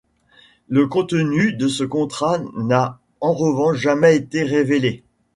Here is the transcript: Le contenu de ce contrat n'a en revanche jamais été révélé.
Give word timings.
Le 0.67 0.87
contenu 0.87 1.53
de 1.53 1.67
ce 1.67 1.83
contrat 1.83 2.39
n'a 2.57 2.99
en 3.19 3.33
revanche 3.33 3.77
jamais 3.77 4.15
été 4.15 4.41
révélé. 4.41 5.03